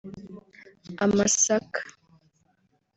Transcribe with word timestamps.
amasaka 1.05 1.79